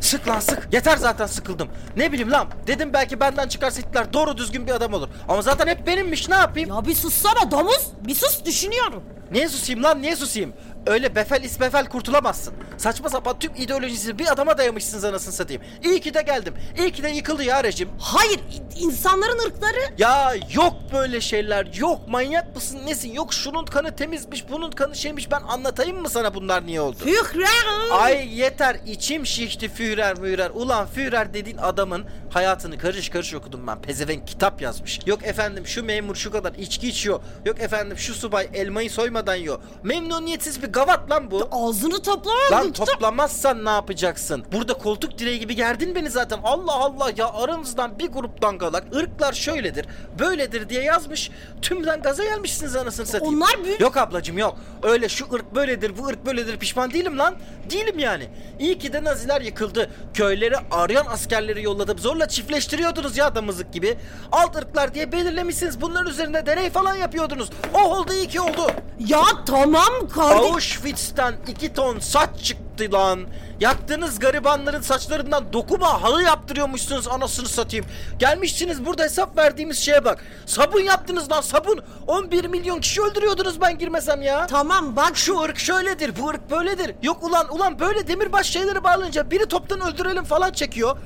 Sık 0.00 0.28
lan 0.28 0.40
sık. 0.40 0.68
Yeter 0.72 0.96
zaten 0.96 1.26
sıkıldım. 1.26 1.68
Ne 1.96 2.12
bileyim 2.12 2.30
lan. 2.32 2.48
Dedim 2.66 2.92
belki 2.92 3.20
benden 3.20 3.48
çıkarsa 3.48 3.82
Hitler 3.82 4.12
doğru 4.12 4.36
düzgün 4.36 4.66
bir 4.66 4.72
adam 4.72 4.94
olur. 4.94 5.08
Ama 5.28 5.42
zaten 5.42 5.66
hep 5.66 5.86
benimmiş 5.86 6.28
ne 6.28 6.34
yapayım? 6.34 6.68
Ya 6.68 6.84
bir 6.86 6.94
sussana 6.94 7.50
domuz. 7.50 7.86
Bir 8.06 8.14
sus 8.14 8.44
düşünüyorum. 8.44 9.02
Niye 9.30 9.48
susayım 9.48 9.82
lan 9.82 10.02
niye 10.02 10.16
susayım? 10.16 10.52
Öyle 10.86 11.14
befel 11.14 11.42
isbefel 11.42 11.86
kurtulamazsın. 11.86 12.54
Saçma 12.76 13.08
sapan 13.08 13.38
tüm 13.38 13.54
ideolojisi 13.54 14.18
bir 14.18 14.32
adama 14.32 14.58
dayamışsınız 14.58 15.04
anasını 15.04 15.32
satayım. 15.34 15.62
İyi 15.84 16.00
ki 16.00 16.14
de 16.14 16.22
geldim. 16.22 16.54
İyi 16.78 16.92
ki 16.92 17.02
de 17.02 17.08
yıkıldı 17.08 17.44
ya 17.44 17.64
rejim. 17.64 17.88
Hayır 18.00 18.40
insanların 18.80 19.38
ırkları... 19.46 19.78
Ya 19.98 20.34
yok 20.52 20.74
böyle 20.92 21.20
şeyler 21.20 21.74
yok 21.74 22.08
manyak 22.08 22.54
mısın 22.54 22.80
nesin 22.86 23.12
yok 23.12 23.34
şunun 23.34 23.66
kanı 23.66 23.96
temizmiş 23.96 24.50
bunun 24.50 24.70
kanı 24.70 24.96
şeymiş 24.96 25.30
ben 25.30 25.40
anlatayım 25.40 26.00
mı 26.00 26.10
sana 26.10 26.34
bunlar 26.34 26.66
niye 26.66 26.80
oldu? 26.80 26.96
Führer. 27.04 27.48
Ay 27.92 28.38
yeter 28.38 28.76
içim 28.86 29.26
şişti 29.26 29.68
Führer 29.68 30.18
mührer. 30.18 30.50
Ulan 30.50 30.86
Führer 30.86 31.34
dediğin 31.34 31.56
adamın 31.58 32.04
hayatını 32.30 32.78
karış 32.78 33.08
karış 33.08 33.34
okudum 33.34 33.66
ben. 33.66 33.82
Pezevenk 33.82 34.26
kitap 34.28 34.62
yazmış. 34.62 35.00
Yok 35.06 35.24
efendim 35.26 35.66
şu 35.66 35.84
memur 35.84 36.14
şu 36.14 36.30
kadar 36.30 36.54
içki 36.54 36.88
içiyor. 36.88 37.20
Yok 37.44 37.60
efendim 37.60 37.98
şu 37.98 38.14
subay 38.14 38.48
elmayı 38.54 38.90
soymadan 39.18 39.34
yiyor. 39.34 39.58
Memnuniyetsiz 39.82 40.62
bir 40.62 40.72
gavat 40.72 41.10
lan 41.10 41.30
bu. 41.30 41.48
Ağzını 41.52 42.02
topla. 42.02 42.30
Lan 42.52 42.72
toplamazsan 42.72 43.64
ne 43.64 43.70
yapacaksın? 43.70 44.44
Burada 44.52 44.74
koltuk 44.74 45.18
direği 45.18 45.40
gibi 45.40 45.56
gerdin 45.56 45.94
beni 45.94 46.10
zaten. 46.10 46.38
Allah 46.44 46.72
Allah 46.74 47.10
ya 47.16 47.28
aranızdan 47.32 47.98
bir 47.98 48.06
grup 48.08 48.42
dangalak 48.42 48.84
ırklar 48.96 49.32
şöyledir, 49.32 49.86
böyledir 50.18 50.68
diye 50.68 50.82
yazmış. 50.82 51.30
Tümden 51.62 52.02
gaza 52.02 52.24
gelmişsiniz 52.24 52.76
anasını 52.76 53.06
satayım. 53.06 53.34
Onlar 53.34 53.64
büyük- 53.64 53.80
Yok 53.80 53.96
ablacım 53.96 54.38
yok. 54.38 54.56
Öyle 54.82 55.08
şu 55.08 55.26
ırk 55.34 55.54
böyledir, 55.54 55.98
bu 55.98 56.06
ırk 56.06 56.26
böyledir 56.26 56.58
pişman 56.58 56.90
değilim 56.90 57.18
lan. 57.18 57.34
Değilim 57.70 57.98
yani. 57.98 58.28
İyi 58.58 58.78
ki 58.78 58.92
de 58.92 59.04
Naziler 59.04 59.40
yıkıldı. 59.40 59.90
Köyleri 60.14 60.54
arayan 60.70 61.06
askerleri 61.06 61.62
yolladı. 61.62 61.94
Zorla 62.00 62.28
çiftleştiriyordunuz 62.28 63.16
ya 63.16 63.34
damızlık 63.34 63.72
gibi. 63.72 63.98
Alt 64.32 64.56
ırklar 64.56 64.94
diye 64.94 65.12
belirlemişsiniz. 65.12 65.80
Bunların 65.80 66.10
üzerinde 66.10 66.46
deney 66.46 66.70
falan 66.70 66.94
yapıyordunuz. 66.94 67.50
Oh 67.74 67.98
oldu 67.98 68.12
iyi 68.12 68.28
ki 68.28 68.40
oldu. 68.40 68.66
Ya 69.08 69.22
tamam 69.46 70.08
kardeş. 70.14 70.52
Auschwitz'ten 70.52 71.34
iki 71.48 71.72
ton 71.72 71.98
saç 71.98 72.28
çıktı 72.42 72.92
lan. 72.92 73.20
Yaktığınız 73.60 74.18
garibanların 74.18 74.80
saçlarından 74.80 75.52
dokuma 75.52 76.02
halı 76.02 76.22
yaptırıyormuşsunuz 76.22 77.08
anasını 77.08 77.48
satayım. 77.48 77.86
Gelmişsiniz 78.18 78.86
burada 78.86 79.02
hesap 79.02 79.38
verdiğimiz 79.38 79.78
şeye 79.78 80.04
bak. 80.04 80.24
Sabun 80.46 80.80
yaptınız 80.80 81.30
lan 81.32 81.40
sabun. 81.40 81.80
11 82.06 82.44
milyon 82.44 82.80
kişi 82.80 83.02
öldürüyordunuz 83.02 83.60
ben 83.60 83.78
girmesem 83.78 84.22
ya. 84.22 84.46
Tamam 84.46 84.96
bak 84.96 85.16
Şu 85.16 85.40
ırk 85.40 85.58
şöyledir, 85.58 86.12
bu 86.20 86.28
ırk 86.28 86.50
böyledir. 86.50 86.94
Yok 87.02 87.22
ulan 87.22 87.54
ulan 87.54 87.78
böyle 87.80 88.08
demirbaş 88.08 88.46
şeyleri 88.46 88.84
bağlanınca 88.84 89.30
biri 89.30 89.46
toptan 89.46 89.80
öldürelim 89.80 90.24
falan 90.24 90.52
çekiyor. 90.52 90.96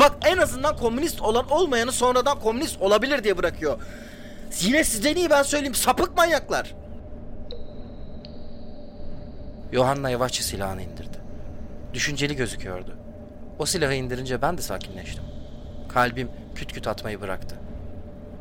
Bak 0.00 0.12
en 0.24 0.38
azından 0.38 0.76
komünist 0.76 1.20
olan 1.22 1.50
olmayanı 1.50 1.92
sonradan 1.92 2.40
komünist 2.40 2.80
olabilir 2.82 3.24
diye 3.24 3.38
bırakıyor. 3.38 3.78
Yine 4.60 4.84
sizden 4.84 5.16
iyi 5.16 5.30
ben 5.30 5.42
söyleyeyim 5.42 5.74
sapık 5.74 6.16
manyaklar. 6.16 6.74
Yohanna 9.72 10.10
yavaşça 10.10 10.42
silahını 10.42 10.82
indirdi. 10.82 11.18
Düşünceli 11.94 12.36
gözüküyordu. 12.36 12.96
O 13.58 13.66
silahı 13.66 13.94
indirince 13.94 14.42
ben 14.42 14.58
de 14.58 14.62
sakinleştim. 14.62 15.24
Kalbim 15.88 16.30
küt 16.54 16.72
küt 16.72 16.86
atmayı 16.86 17.20
bıraktı. 17.20 17.56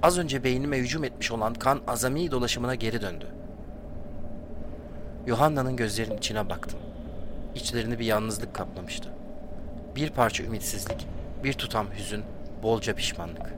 Az 0.03 0.17
önce 0.17 0.43
beynime 0.43 0.77
hücum 0.77 1.03
etmiş 1.03 1.31
olan 1.31 1.53
kan 1.53 1.81
azami 1.87 2.31
dolaşımına 2.31 2.75
geri 2.75 3.01
döndü. 3.01 3.27
Yohanna'nın 5.27 5.75
gözlerinin 5.75 6.17
içine 6.17 6.49
baktım. 6.49 6.79
İçlerini 7.55 7.99
bir 7.99 8.05
yalnızlık 8.05 8.53
kaplamıştı. 8.53 9.09
Bir 9.95 10.09
parça 10.09 10.43
ümitsizlik, 10.43 11.07
bir 11.43 11.53
tutam 11.53 11.87
hüzün, 11.97 12.23
bolca 12.63 12.95
pişmanlık. 12.95 13.53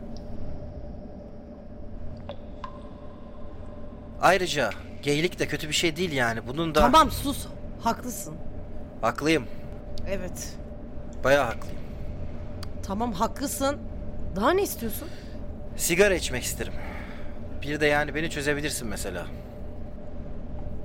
Ayrıca 4.22 4.70
geylik 5.02 5.40
de 5.40 5.48
kötü 5.48 5.68
bir 5.68 5.74
şey 5.74 5.96
değil 5.96 6.12
yani. 6.12 6.48
Bunun 6.48 6.76
da... 6.76 6.80
tamam 6.80 7.12
sus. 7.12 7.48
Haklısın. 7.84 8.34
Haklıyım. 9.02 9.48
Evet. 10.10 10.58
Bayağı 11.24 11.46
haklıyım. 11.46 11.78
Tamam 12.84 13.14
haklısın. 13.14 13.78
Daha 14.36 14.52
ne 14.52 14.64
istiyorsun? 14.64 15.08
Sigara 15.78 16.16
içmek 16.16 16.44
isterim. 16.44 16.74
Bir 17.62 17.80
de 17.80 17.86
yani 17.86 18.16
beni 18.16 18.30
çözebilirsin 18.30 18.88
mesela. 18.88 19.26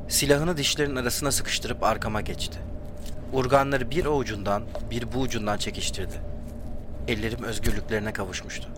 Silahını 0.09 0.57
dişlerin 0.57 0.97
arasına 0.97 1.31
sıkıştırıp 1.33 1.83
arkama 1.83 2.21
geçti. 2.21 2.59
Urganları 3.33 3.91
bir 3.91 4.05
o 4.05 4.17
ucundan 4.17 4.63
bir 4.91 5.13
bu 5.13 5.19
ucundan 5.19 5.57
çekiştirdi. 5.57 6.15
Ellerim 7.09 7.43
özgürlüklerine 7.43 8.13
kavuşmuştu. 8.13 8.69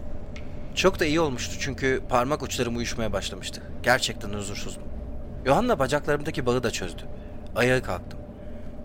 Çok 0.75 1.01
da 1.01 1.05
iyi 1.05 1.21
olmuştu 1.21 1.57
çünkü 1.61 2.03
parmak 2.09 2.43
uçlarım 2.43 2.77
uyuşmaya 2.77 3.13
başlamıştı. 3.13 3.63
Gerçekten 3.83 4.29
huzursuzdum. 4.29 4.83
Yohanna 5.45 5.79
bacaklarımdaki 5.79 6.47
bağı 6.47 6.63
da 6.63 6.71
çözdü. 6.71 7.03
Ayağa 7.57 7.83
kalktım. 7.83 8.19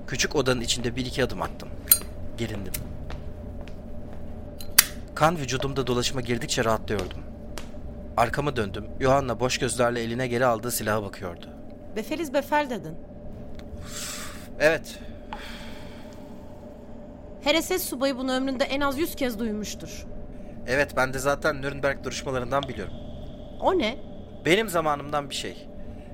Küçük 0.07 0.35
odanın 0.35 0.61
içinde 0.61 0.95
bir 0.95 1.05
iki 1.05 1.23
adım 1.23 1.41
attım. 1.41 1.69
Gerindim. 2.37 2.73
Kan 5.15 5.37
vücudumda 5.37 5.87
dolaşıma 5.87 6.21
girdikçe 6.21 6.65
rahatlıyordum. 6.65 7.19
Arkama 8.17 8.55
döndüm. 8.55 8.85
Yohanna 8.99 9.39
boş 9.39 9.57
gözlerle 9.57 10.01
eline 10.01 10.27
geri 10.27 10.45
aldığı 10.45 10.71
silaha 10.71 11.03
bakıyordu. 11.03 11.45
Befeliz 11.95 12.33
befel 12.33 12.69
dedin. 12.69 12.95
Evet, 14.59 14.99
Her 17.43 17.61
SS 17.61 17.83
subayı 17.89 18.17
bunu 18.17 18.31
ömründe 18.33 18.63
en 18.63 18.81
az 18.81 18.97
yüz 18.99 19.15
kez 19.15 19.39
duymuştur. 19.39 20.05
evet 20.67 20.91
ben 20.97 21.13
de 21.13 21.19
zaten 21.19 21.61
Nürnberg 21.61 22.03
duruşmalarından 22.03 22.63
biliyorum. 22.63 22.93
O 23.61 23.77
ne? 23.77 23.97
Benim 24.45 24.69
zamanımdan 24.69 25.29
bir 25.29 25.35
şey. 25.35 25.67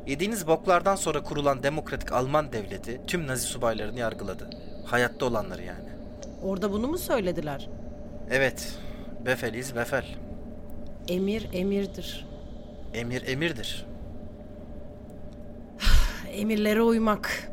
Yediğiniz 0.09 0.47
boklardan 0.47 0.95
sonra 0.95 1.23
kurulan 1.23 1.63
demokratik 1.63 2.11
Alman 2.11 2.51
devleti 2.51 3.01
tüm 3.07 3.27
Nazi 3.27 3.47
subaylarını 3.47 3.99
yargıladı. 3.99 4.49
Hayatta 4.85 5.25
olanları 5.25 5.63
yani. 5.63 5.89
Orada 6.43 6.71
bunu 6.71 6.87
mu 6.87 6.97
söylediler? 6.97 7.69
Evet, 8.31 8.77
Befeliz 9.25 9.75
Befel. 9.75 10.05
Emir 11.07 11.49
emirdir. 11.53 12.27
Emir 12.93 13.27
emirdir. 13.27 13.85
Emirlere 16.33 16.81
uymak. 16.81 17.51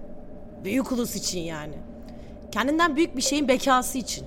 Büyük 0.65 0.93
ulus 0.93 1.17
için 1.17 1.41
yani. 1.41 1.75
Kendinden 2.53 2.97
büyük 2.97 3.17
bir 3.17 3.23
şeyin 3.23 3.49
bekası 3.49 3.99
için. 3.99 4.27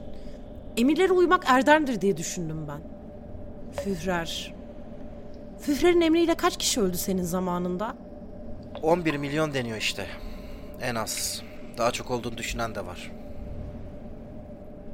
Emirlere 0.78 1.14
uymak 1.14 1.44
erdemdir 1.48 2.02
diye 2.02 2.18
düşündüm 2.18 2.66
ben. 2.68 2.82
Führer. 3.84 4.54
Führer'in 5.60 6.02
emriyle 6.02 6.36
kaç 6.36 6.58
kişi 6.58 6.82
öldü 6.82 6.98
senin 6.98 7.24
zamanında? 7.24 7.96
11 8.84 9.18
milyon 9.18 9.54
deniyor 9.54 9.78
işte. 9.78 10.06
En 10.82 10.96
az. 10.96 11.42
Daha 11.78 11.92
çok 11.92 12.12
olduğunu 12.12 12.38
düşünen 12.38 12.76
de 12.76 12.86
var. 12.86 13.12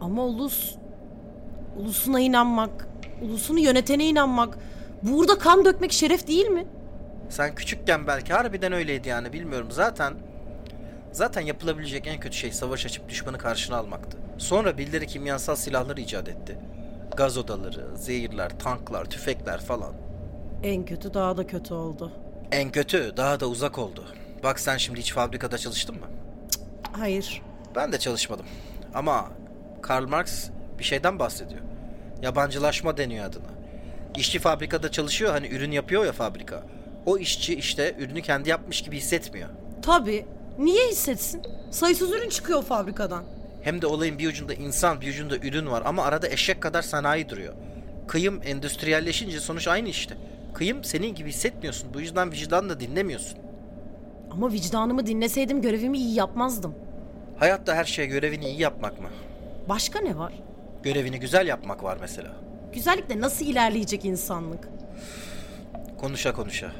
Ama 0.02 0.24
ulus... 0.26 0.76
Ulusuna 1.80 2.20
inanmak, 2.20 2.88
ulusunu 3.22 3.60
yönetene 3.60 4.06
inanmak... 4.06 4.58
Burada 5.02 5.38
kan 5.38 5.66
dökmek 5.66 5.92
şeref 5.92 6.28
değil 6.28 6.48
mi? 6.48 6.68
Sen 7.30 7.56
küçükken 7.56 8.08
belki 8.08 8.34
harbiden 8.34 8.72
öyleydi 8.72 9.10
yani 9.10 9.34
bilmiyorum. 9.34 9.68
Zaten 9.72 10.14
zaten 11.12 11.42
yapılabilecek 11.42 12.08
en 12.08 12.20
kötü 12.20 12.38
şey 12.38 12.52
savaş 12.52 12.86
açıp 12.86 13.10
düşmanı 13.10 13.38
karşına 13.38 13.78
almaktı. 13.78 14.18
Sonra 14.38 14.78
birileri 14.78 15.08
kimyasal 15.08 15.56
silahları 15.56 16.02
icat 16.02 16.28
etti. 16.28 16.60
Gaz 17.18 17.38
odaları, 17.38 17.98
zehirler, 17.98 18.60
tanklar, 18.60 19.06
tüfekler 19.06 19.62
falan. 19.62 19.94
En 20.64 20.86
kötü 20.86 21.14
daha 21.14 21.38
da 21.38 21.48
kötü 21.48 21.74
oldu. 21.74 22.12
En 22.52 22.72
kötü 22.72 23.14
daha 23.18 23.40
da 23.40 23.48
uzak 23.48 23.78
oldu. 23.80 24.06
Bak 24.44 24.60
sen 24.60 24.78
şimdi 24.78 25.00
hiç 25.00 25.14
fabrikada 25.14 25.58
çalıştın 25.58 25.96
mı? 25.96 26.06
Hayır. 26.92 27.42
Ben 27.76 27.92
de 27.92 28.00
çalışmadım. 28.00 28.46
Ama 28.94 29.30
Karl 29.82 30.08
Marx 30.08 30.50
bir 30.80 30.84
şeyden 30.84 31.20
bahsediyor. 31.20 31.62
Yabancılaşma 32.22 32.98
deniyor 32.98 33.26
adına. 33.26 33.48
İşçi 34.16 34.40
fabrikada 34.40 34.92
çalışıyor 34.92 35.32
hani 35.32 35.48
ürün 35.48 35.72
yapıyor 35.72 36.06
ya 36.06 36.12
fabrika. 36.12 36.64
O 37.06 37.18
işçi 37.18 37.56
işte 37.56 37.96
ürünü 38.00 38.22
kendi 38.22 38.50
yapmış 38.50 38.82
gibi 38.82 38.98
hissetmiyor. 38.98 39.50
Tabii. 39.82 40.26
Niye 40.60 40.88
hissetsin? 40.88 41.42
Sayısız 41.72 42.12
ürün 42.12 42.30
çıkıyor 42.30 42.64
fabrikadan. 42.64 43.24
Hem 43.64 43.82
de 43.82 43.88
olayın 43.88 44.20
bir 44.20 44.30
ucunda 44.30 44.54
insan 44.54 45.02
bir 45.02 45.10
ucunda 45.10 45.38
ürün 45.38 45.68
var 45.72 45.84
ama 45.86 46.04
arada 46.04 46.28
eşek 46.30 46.62
kadar 46.62 46.82
sanayi 46.82 47.30
duruyor. 47.30 47.54
Kıyım 48.08 48.42
endüstriyelleşince 48.46 49.40
sonuç 49.40 49.68
aynı 49.68 49.90
işte. 49.90 50.18
Kıyım 50.56 50.84
senin 50.84 51.16
gibi 51.16 51.30
hissetmiyorsun. 51.30 51.94
Bu 51.94 52.02
yüzden 52.02 52.32
vicdanını 52.32 52.70
da 52.70 52.80
dinlemiyorsun. 52.80 53.38
Ama 54.32 54.52
vicdanımı 54.52 55.06
dinleseydim 55.06 55.62
görevimi 55.62 55.98
iyi 55.98 56.16
yapmazdım. 56.16 56.76
Hayatta 57.40 57.76
her 57.76 57.86
şeye 57.86 58.06
görevini 58.08 58.46
iyi 58.46 58.62
yapmak 58.62 59.02
mı? 59.02 59.08
Başka 59.70 60.00
ne 60.00 60.18
var? 60.18 60.34
Görevini 60.84 61.20
güzel 61.20 61.48
yapmak 61.48 61.84
var 61.84 61.98
mesela. 62.02 62.32
Güzellikle 62.74 63.22
nasıl 63.22 63.46
ilerleyecek 63.46 64.06
insanlık? 64.06 64.70
Konuşa 65.98 66.34
konuşa. 66.34 66.72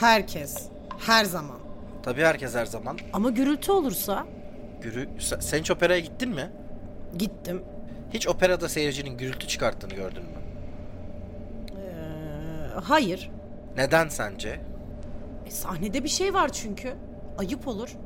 Herkes. 0.00 0.68
Her 1.06 1.24
zaman. 1.24 1.58
Tabii 2.02 2.22
herkes 2.22 2.54
her 2.54 2.66
zaman. 2.66 2.98
Ama 3.12 3.30
gürültü 3.30 3.72
olursa 3.72 4.26
Gürü... 4.82 5.08
Sen, 5.18 5.40
sen 5.40 5.58
hiç 5.58 5.70
operaya 5.70 6.00
gittin 6.00 6.30
mi? 6.30 6.50
gittim. 7.18 7.62
Hiç 8.12 8.28
operada 8.28 8.68
seyircinin 8.68 9.18
gürültü 9.18 9.46
çıkarttığını 9.48 9.94
gördün 9.94 10.22
mü? 10.22 10.39
Hayır. 12.84 13.30
Neden 13.76 14.08
sence? 14.08 14.60
E, 15.46 15.50
sahnede 15.50 16.04
bir 16.04 16.08
şey 16.08 16.34
var 16.34 16.52
çünkü. 16.52 16.94
Ayıp 17.38 17.68
olur. 17.68 17.96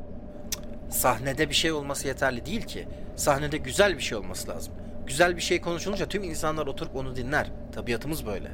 Sahnede 0.91 1.49
bir 1.49 1.55
şey 1.55 1.73
olması 1.73 2.07
yeterli 2.07 2.47
değil 2.47 2.63
ki. 2.63 2.89
Sahnede 3.17 3.57
güzel 3.57 3.97
bir 3.97 4.03
şey 4.03 4.19
olması 4.19 4.49
lazım. 4.49 4.75
Güzel 5.07 5.37
bir 5.37 5.41
şey 5.43 5.61
konuşulunca 5.61 6.07
tüm 6.09 6.23
insanlar 6.23 6.67
oturup 6.67 6.97
onu 6.97 7.17
dinler. 7.17 7.51
Tabiatımız 7.73 8.27
böyle. 8.27 8.51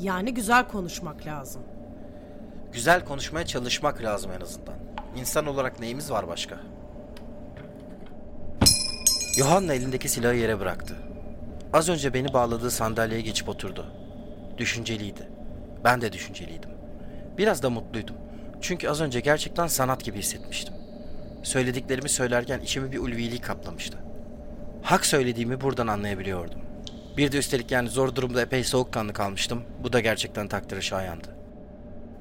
Yani 0.00 0.34
güzel 0.34 0.68
konuşmak 0.68 1.26
lazım. 1.26 1.62
Güzel 2.72 3.04
konuşmaya 3.04 3.46
çalışmak 3.46 4.02
lazım 4.02 4.30
en 4.36 4.40
azından. 4.40 4.74
İnsan 5.16 5.46
olarak 5.46 5.80
neyimiz 5.80 6.10
var 6.10 6.28
başka? 6.28 6.56
Yohanna 9.38 9.74
elindeki 9.74 10.08
silahı 10.08 10.34
yere 10.34 10.60
bıraktı. 10.60 10.96
Az 11.76 11.88
önce 11.88 12.14
beni 12.14 12.32
bağladığı 12.32 12.70
sandalyeye 12.70 13.20
geçip 13.20 13.48
oturdu. 13.48 13.86
Düşünceliydi. 14.58 15.28
Ben 15.84 16.00
de 16.00 16.12
düşünceliydim. 16.12 16.70
Biraz 17.38 17.62
da 17.62 17.70
mutluydum. 17.70 18.16
Çünkü 18.60 18.88
az 18.88 19.00
önce 19.00 19.20
gerçekten 19.20 19.66
sanat 19.66 20.04
gibi 20.04 20.18
hissetmiştim. 20.18 20.74
Söylediklerimi 21.42 22.08
söylerken 22.08 22.60
içimi 22.60 22.92
bir 22.92 22.98
ulvilik 22.98 23.44
kaplamıştı. 23.44 23.98
Hak 24.82 25.06
söylediğimi 25.06 25.60
buradan 25.60 25.86
anlayabiliyordum. 25.86 26.60
Bir 27.16 27.32
de 27.32 27.38
üstelik 27.38 27.70
yani 27.70 27.88
zor 27.88 28.14
durumda 28.14 28.42
epey 28.42 28.64
soğukkanlı 28.64 29.12
kalmıştım. 29.12 29.62
Bu 29.82 29.92
da 29.92 30.00
gerçekten 30.00 30.48
takdire 30.48 30.80
şayandı. 30.80 31.28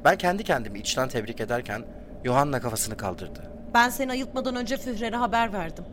Ben 0.05 0.17
kendi 0.17 0.43
kendimi 0.43 0.79
içten 0.79 1.09
tebrik 1.09 1.41
ederken 1.41 1.85
Yohanna 2.23 2.61
kafasını 2.61 2.97
kaldırdı. 2.97 3.41
Ben 3.73 3.89
seni 3.89 4.11
ayıltmadan 4.11 4.55
önce 4.55 4.77
Führer'e 4.77 5.15
haber 5.15 5.53
verdim. 5.53 5.85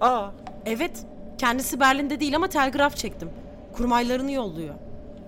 Aa, 0.00 0.30
Evet. 0.66 1.06
Kendisi 1.38 1.80
Berlin'de 1.80 2.20
değil 2.20 2.36
ama 2.36 2.48
telgraf 2.48 2.96
çektim. 2.96 3.30
Kurmaylarını 3.72 4.32
yolluyor. 4.32 4.74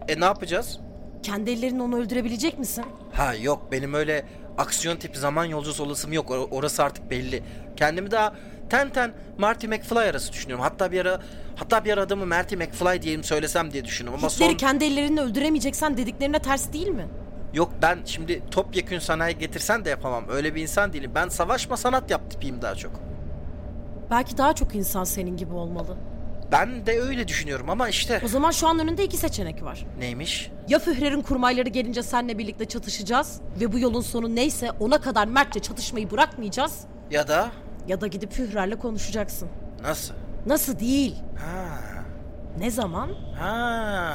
e 0.09 0.21
ne 0.21 0.25
yapacağız? 0.25 0.79
Kendi 1.23 1.51
ellerinle 1.51 1.83
onu 1.83 1.97
öldürebilecek 1.97 2.59
misin? 2.59 2.85
Ha 3.13 3.35
yok 3.35 3.67
benim 3.73 3.95
öyle 3.95 4.25
aksiyon 4.59 4.97
tipi 4.97 5.19
zaman 5.19 5.45
yolcusu 5.45 5.85
olasım 5.85 6.13
yok. 6.13 6.31
Or- 6.31 6.49
orası 6.51 6.85
artık 6.85 7.11
belli. 7.11 7.43
Kendimi 7.77 8.11
daha 8.11 8.35
ten 8.71 8.89
ten 8.91 9.13
Marty 9.39 9.67
McFly 9.67 9.99
arası 9.99 10.33
düşünüyorum. 10.33 10.63
Hatta 10.65 10.93
bir 10.93 11.01
ara 11.01 11.21
hatta 11.57 11.85
bir 11.85 11.93
ara 11.93 12.01
adamı 12.01 12.27
Marty 12.27 12.57
McFly 12.57 13.03
diyeyim 13.03 13.25
söylesem 13.25 13.73
diye 13.73 13.85
düşünüyorum 13.85 14.21
ama 14.23 14.33
Hitler'i 14.33 14.51
son 14.51 14.57
kendi 14.57 14.85
ellerinle 14.85 15.21
öldüremeyeceksen 15.21 15.97
dediklerine 15.97 16.39
ters 16.39 16.73
değil 16.73 16.89
mi? 16.89 17.07
yok 17.55 17.73
ben 17.83 17.99
şimdi 18.05 18.43
topyekün 18.51 18.99
sanayi 18.99 19.39
getirsen 19.39 19.85
de 19.85 19.91
yapamam. 19.91 20.25
Öyle 20.31 20.55
bir 20.55 20.63
insan 20.63 20.93
değilim. 20.93 21.13
Ben 21.15 21.29
savaşma 21.29 21.77
sanat 21.77 22.11
yap 22.11 22.31
tipiyim 22.31 22.63
daha 22.63 22.75
çok. 22.75 22.93
Belki 24.11 24.39
daha 24.39 24.53
çok 24.53 24.75
insan 24.75 25.05
senin 25.05 25.37
gibi 25.37 25.55
olmalı. 25.55 25.97
Ben 26.53 26.87
de 26.87 27.01
öyle 27.01 27.29
düşünüyorum 27.29 27.71
ama 27.71 27.89
işte 27.89 28.21
O 28.25 28.29
zaman 28.29 28.51
şu 28.51 28.69
an 28.69 28.79
önünde 28.79 29.05
iki 29.05 29.17
seçenek 29.17 29.63
var. 29.65 29.87
neymiş? 29.99 30.51
Ya 30.69 30.79
Führer'in 30.79 31.23
kurmayları 31.23 31.69
gelince 31.69 32.03
seninle 32.03 32.39
birlikte 32.39 32.65
çatışacağız 32.65 33.41
ve 33.61 33.73
bu 33.73 33.79
yolun 33.79 34.01
sonu 34.01 34.35
neyse 34.37 34.71
ona 34.81 35.01
kadar 35.01 35.27
mertçe 35.27 35.61
çatışmayı 35.61 36.11
bırakmayacağız. 36.11 36.81
Ya 37.11 37.29
da 37.29 37.49
Ya 37.89 38.01
da 38.01 38.07
gidip 38.07 38.33
Führer'le 38.33 38.79
konuşacaksın. 38.79 39.49
nasıl? 39.83 40.15
Nasıl 40.47 40.79
değil? 40.79 41.17
Ha. 41.39 41.79
Ne 42.59 42.71
zaman? 42.71 43.11
Ha. 43.39 44.13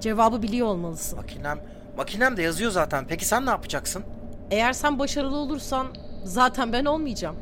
Cevabı 0.00 0.42
biliyor 0.42 0.66
olmalısın. 0.66 1.16
Makinem 1.18 1.58
makinem 1.96 2.36
de 2.36 2.42
yazıyor 2.42 2.70
zaten. 2.70 3.04
Peki 3.08 3.24
sen 3.24 3.46
ne 3.46 3.50
yapacaksın? 3.50 4.02
Eğer 4.50 4.72
sen 4.72 4.98
başarılı 4.98 5.36
olursan 5.36 5.86
zaten 6.24 6.72
ben 6.72 6.84
olmayacağım. 6.84 7.36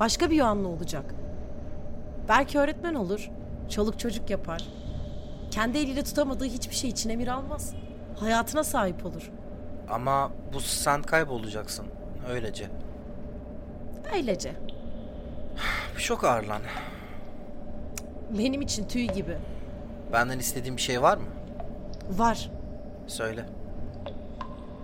Başka 0.00 0.30
bir 0.30 0.36
Yohanna 0.36 0.68
olacak. 0.68 1.14
Belki 2.28 2.58
öğretmen 2.58 2.94
olur. 2.94 3.30
Çoluk 3.68 3.98
çocuk 3.98 4.30
yapar. 4.30 4.64
Kendi 5.50 5.78
eliyle 5.78 6.04
tutamadığı 6.04 6.44
hiçbir 6.44 6.74
şey 6.74 6.90
için 6.90 7.10
emir 7.10 7.28
almaz. 7.28 7.74
Hayatına 8.20 8.64
sahip 8.64 9.06
olur. 9.06 9.30
Ama 9.90 10.30
bu 10.52 10.60
sen 10.60 11.02
kaybolacaksın. 11.02 11.86
Öylece. 12.30 12.66
Öylece. 14.14 14.52
Çok 15.98 16.24
ağır 16.24 16.44
lan. 16.44 16.62
Benim 18.38 18.60
için 18.62 18.88
tüy 18.88 19.06
gibi. 19.06 19.36
Benden 20.12 20.38
istediğin 20.38 20.76
bir 20.76 20.82
şey 20.82 21.02
var 21.02 21.16
mı? 21.16 21.26
Var. 22.10 22.50
Söyle. 23.06 23.44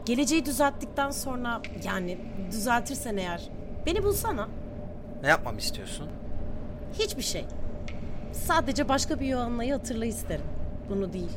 Geleceği 0.06 0.46
düzelttikten 0.46 1.10
sonra 1.10 1.60
yani 1.84 2.18
düzeltirsen 2.50 3.16
eğer 3.16 3.48
beni 3.86 4.02
bulsana. 4.02 4.48
Ne 5.22 5.28
yapmamı 5.28 5.58
istiyorsun? 5.58 6.08
Hiçbir 6.98 7.22
şey. 7.22 7.44
Sadece 8.32 8.88
başka 8.88 9.20
bir 9.20 9.26
Yohanna'yı 9.26 9.72
hatırla 9.72 10.04
isterim. 10.04 10.44
Bunu 10.88 11.12
değil. 11.12 11.30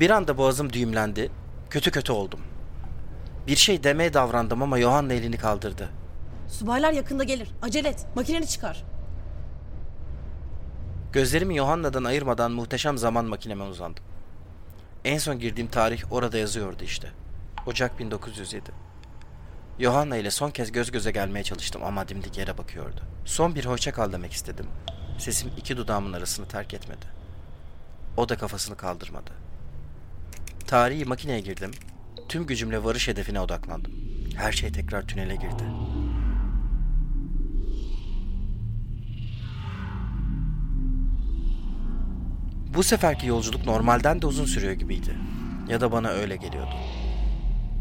Bir 0.00 0.10
anda 0.10 0.38
boğazım 0.38 0.72
düğümlendi. 0.72 1.30
Kötü 1.70 1.90
kötü 1.90 2.12
oldum. 2.12 2.40
Bir 3.46 3.56
şey 3.56 3.84
demeye 3.84 4.14
davrandım 4.14 4.62
ama 4.62 4.80
Johanna 4.80 5.12
elini 5.12 5.36
kaldırdı. 5.36 5.88
Subaylar 6.48 6.92
yakında 6.92 7.24
gelir. 7.24 7.48
Acele 7.62 7.88
et. 7.88 8.06
Makineni 8.14 8.46
çıkar. 8.46 8.84
Gözlerimi 11.12 11.56
Johanna'dan 11.56 12.04
ayırmadan 12.04 12.52
muhteşem 12.52 12.98
zaman 12.98 13.24
makineme 13.24 13.64
uzandım. 13.64 14.04
En 15.04 15.18
son 15.18 15.38
girdiğim 15.38 15.70
tarih 15.70 16.12
orada 16.12 16.38
yazıyordu 16.38 16.84
işte. 16.84 17.08
Ocak 17.66 17.98
1907. 17.98 18.70
Johanna 19.78 20.16
ile 20.16 20.30
son 20.30 20.50
kez 20.50 20.72
göz 20.72 20.90
göze 20.90 21.10
gelmeye 21.10 21.42
çalıştım 21.42 21.82
ama 21.84 22.08
dimdik 22.08 22.38
yere 22.38 22.58
bakıyordu. 22.58 23.00
Son 23.24 23.54
bir 23.54 23.64
hoşça 23.64 23.92
kal 23.92 24.12
demek 24.12 24.32
istedim. 24.32 24.66
Sesim 25.18 25.50
iki 25.56 25.76
dudağımın 25.76 26.12
arasını 26.12 26.48
terk 26.48 26.74
etmedi. 26.74 27.06
O 28.16 28.28
da 28.28 28.36
kafasını 28.36 28.76
kaldırmadı. 28.76 29.30
Tarihi 30.66 31.04
makineye 31.04 31.40
girdim. 31.40 31.70
Tüm 32.28 32.46
gücümle 32.46 32.84
varış 32.84 33.08
hedefine 33.08 33.40
odaklandım. 33.40 33.92
Her 34.36 34.52
şey 34.52 34.72
tekrar 34.72 35.02
tünele 35.02 35.36
girdi. 35.36 35.64
Bu 42.74 42.82
seferki 42.82 43.26
yolculuk 43.26 43.66
normalden 43.66 44.22
de 44.22 44.26
uzun 44.26 44.44
sürüyor 44.44 44.72
gibiydi. 44.72 45.16
Ya 45.68 45.80
da 45.80 45.92
bana 45.92 46.08
öyle 46.08 46.36
geliyordu. 46.36 46.74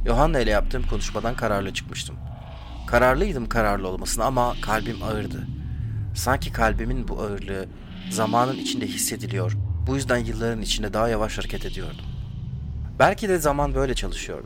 Johanna 0.06 0.40
ile 0.40 0.50
yaptığım 0.50 0.88
konuşmadan 0.88 1.36
kararlı 1.36 1.74
çıkmıştım. 1.74 2.16
Kararlıydım 2.88 3.50
kararlı 3.50 3.88
olmasına 3.88 4.26
ama 4.26 4.56
kalbim 4.62 5.04
ağırdı. 5.04 5.48
Sanki 6.16 6.52
kalbimin 6.52 7.08
bu 7.08 7.22
ağırlığı 7.22 7.66
zamanın 8.10 8.56
içinde 8.56 8.88
hissediliyor. 8.88 9.58
Bu 9.88 9.96
yüzden 9.96 10.18
yılların 10.18 10.62
içinde 10.62 10.94
daha 10.94 11.10
yavaş 11.10 11.38
hareket 11.38 11.66
ediyordum. 11.66 12.06
Belki 13.00 13.30
de 13.30 13.38
zaman 13.38 13.76
böyle 13.76 13.94
çalışıyor. 13.94 14.44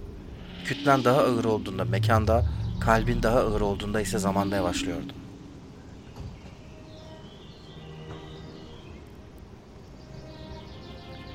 Kütlen 0.66 1.04
daha 1.04 1.22
ağır 1.22 1.46
olduğunda 1.46 1.86
mekanda, 1.86 2.46
kalbin 2.82 3.24
daha 3.24 3.40
ağır 3.40 3.62
olduğunda 3.62 4.02
ise 4.02 4.20
zamanda 4.20 4.56
yavaşlıyordum. 4.56 5.16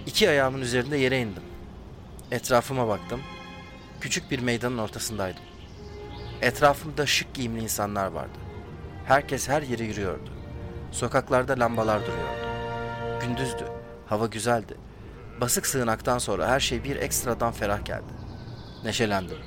İki 0.07 0.29
ayağımın 0.29 0.61
üzerinde 0.61 0.97
yere 0.97 1.21
indim. 1.21 1.43
Etrafıma 2.31 2.89
baktım. 2.89 3.21
Küçük 4.01 4.31
bir 4.31 4.39
meydanın 4.39 4.79
ortasındaydım. 4.79 5.43
Etrafımda 6.41 7.07
şık 7.07 7.35
giyimli 7.35 7.63
insanlar 7.63 8.07
vardı. 8.07 8.39
Herkes 9.05 9.49
her 9.49 9.63
yere 9.63 9.85
yürüyordu. 9.85 10.31
Sokaklarda 10.91 11.59
lambalar 11.59 12.01
duruyordu. 12.03 12.47
Gündüzdü. 13.21 13.65
Hava 14.07 14.27
güzeldi. 14.27 14.75
Basık 15.41 15.67
sığınaktan 15.67 16.19
sonra 16.19 16.49
her 16.49 16.61
şey 16.61 16.85
bir 16.85 16.97
ekstradan 16.97 17.53
ferah 17.53 17.85
geldi. 17.85 18.13
Neşelendim. 18.85 19.39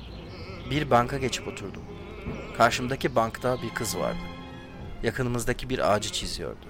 Bir 0.70 0.90
banka 0.90 1.18
geçip 1.18 1.48
oturdum. 1.48 1.82
Karşımdaki 2.56 3.16
bankta 3.16 3.62
bir 3.62 3.74
kız 3.74 3.98
vardı. 3.98 4.18
Yakınımızdaki 5.02 5.68
bir 5.68 5.92
ağacı 5.92 6.12
çiziyordu. 6.12 6.66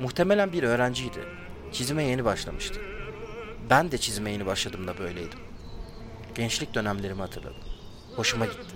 Muhtemelen 0.00 0.52
bir 0.52 0.62
öğrenciydi. 0.62 1.24
Çizime 1.72 2.04
yeni 2.04 2.24
başlamıştı. 2.24 2.80
Ben 3.70 3.92
de 3.92 3.98
çizime 3.98 4.30
yeni 4.30 4.46
başladığımda 4.46 4.98
böyleydim. 4.98 5.45
Gençlik 6.36 6.74
dönemlerimi 6.74 7.20
hatırladım. 7.20 7.62
Hoşuma 8.16 8.46
gitti. 8.46 8.74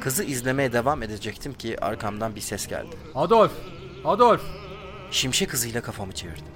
Kızı 0.00 0.24
izlemeye 0.24 0.72
devam 0.72 1.02
edecektim 1.02 1.54
ki 1.54 1.80
arkamdan 1.84 2.36
bir 2.36 2.40
ses 2.40 2.66
geldi. 2.66 2.96
Adolf! 3.14 3.52
Adolf! 4.04 4.42
Şimşek 5.10 5.52
hızıyla 5.52 5.82
kafamı 5.82 6.12
çevirdim. 6.12 6.54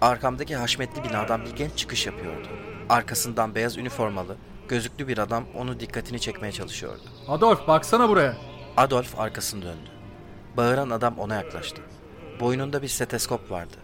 Arkamdaki 0.00 0.56
haşmetli 0.56 1.04
binadan 1.04 1.44
bir 1.44 1.50
genç 1.50 1.76
çıkış 1.76 2.06
yapıyordu. 2.06 2.48
Arkasından 2.88 3.54
beyaz 3.54 3.76
üniformalı, 3.76 4.36
gözlüklü 4.68 5.08
bir 5.08 5.18
adam 5.18 5.44
onu 5.54 5.80
dikkatini 5.80 6.20
çekmeye 6.20 6.52
çalışıyordu. 6.52 7.02
Adolf 7.28 7.68
baksana 7.68 8.08
buraya. 8.08 8.36
Adolf 8.76 9.20
arkasını 9.20 9.62
döndü. 9.62 9.90
Bağıran 10.56 10.90
adam 10.90 11.18
ona 11.18 11.34
yaklaştı. 11.34 11.82
Boynunda 12.40 12.82
bir 12.82 12.88
steteskop 12.88 13.50
vardı. 13.50 13.76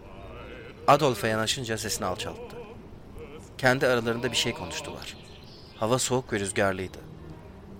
Adolf'a 0.87 1.27
yanaşınca 1.27 1.77
sesini 1.77 2.05
alçalttı. 2.05 2.55
Kendi 3.57 3.87
aralarında 3.87 4.31
bir 4.31 4.37
şey 4.37 4.53
konuştular. 4.53 5.24
Hava 5.79 5.99
soğuk 5.99 6.33
ve 6.33 6.39
rüzgarlıydı. 6.39 6.97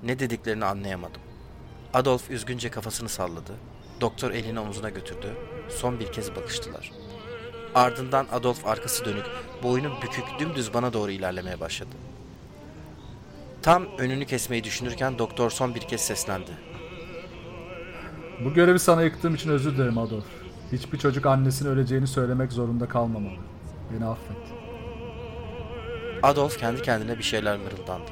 Ne 0.03 0.19
dediklerini 0.19 0.65
anlayamadım. 0.65 1.21
Adolf 1.93 2.31
üzgünce 2.31 2.69
kafasını 2.71 3.09
salladı. 3.09 3.53
Doktor 4.01 4.31
elini 4.31 4.59
omzuna 4.59 4.89
götürdü. 4.89 5.27
Son 5.69 5.99
bir 5.99 6.11
kez 6.11 6.35
bakıştılar. 6.35 6.91
Ardından 7.75 8.27
Adolf 8.31 8.67
arkası 8.67 9.05
dönük, 9.05 9.25
boynu 9.63 9.91
bükük 10.01 10.25
dümdüz 10.39 10.73
bana 10.73 10.93
doğru 10.93 11.11
ilerlemeye 11.11 11.59
başladı. 11.59 11.95
Tam 13.61 13.85
önünü 13.97 14.25
kesmeyi 14.25 14.63
düşünürken 14.63 15.19
doktor 15.19 15.49
son 15.49 15.75
bir 15.75 15.81
kez 15.81 16.01
seslendi. 16.01 16.51
Bu 18.45 18.53
görevi 18.53 18.79
sana 18.79 19.01
yıktığım 19.01 19.35
için 19.35 19.49
özür 19.49 19.77
dilerim 19.77 19.97
Adolf. 19.97 20.25
Hiçbir 20.71 20.97
çocuk 20.97 21.25
annesinin 21.25 21.69
öleceğini 21.69 22.07
söylemek 22.07 22.51
zorunda 22.51 22.87
kalmamalı. 22.87 23.37
Beni 23.93 24.05
affet. 24.05 24.64
Adolf 26.25 26.57
kendi 26.57 26.81
kendine 26.81 27.17
bir 27.17 27.23
şeyler 27.23 27.57
mırıldandı. 27.57 28.11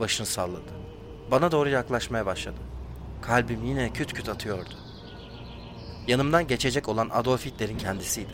Başını 0.00 0.26
salladı. 0.26 0.72
Bana 1.30 1.52
doğru 1.52 1.68
yaklaşmaya 1.68 2.26
başladı. 2.26 2.56
Kalbim 3.22 3.64
yine 3.64 3.92
küt 3.92 4.12
küt 4.12 4.28
atıyordu. 4.28 4.74
Yanımdan 6.08 6.46
geçecek 6.46 6.88
olan 6.88 7.08
Adolf 7.12 7.46
Hitler'in 7.46 7.78
kendisiydi. 7.78 8.32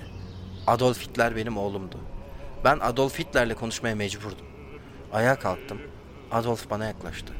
Adolf 0.66 1.01
Hitler 1.01 1.37
benim 1.37 1.59
oğlumdu. 1.59 1.96
Ben 2.64 2.79
Adolf 2.79 3.18
Hitler'le 3.18 3.55
konuşmaya 3.55 3.94
mecburdum. 3.94 4.46
Ayağa 5.12 5.38
kalktım. 5.38 5.81
Adolf 6.31 6.70
bana 6.70 6.85
yaklaştı. 6.85 7.33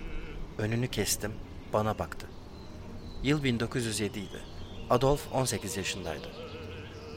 Önünü 0.59 0.89
kestim. 0.89 1.33
Bana 1.73 1.99
baktı. 1.99 2.27
Yıl 3.23 3.45
1907 3.45 4.19
idi. 4.19 4.41
Adolf 4.91 5.33
18 5.33 5.77
yaşındaydı. 5.77 6.29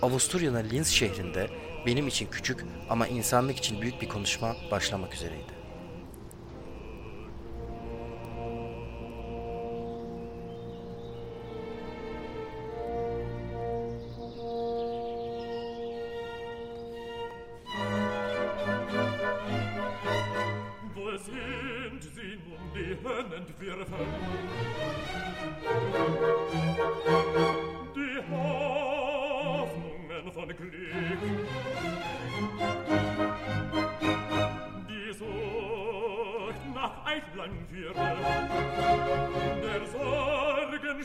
Avusturya'nın 0.03 0.69
Linz 0.69 0.87
şehrinde 0.87 1.47
benim 1.85 2.07
için 2.07 2.27
küçük 2.31 2.65
ama 2.89 3.07
insanlık 3.07 3.57
için 3.57 3.81
büyük 3.81 4.01
bir 4.01 4.09
konuşma 4.09 4.55
başlamak 4.71 5.13
üzereydi. 5.13 5.62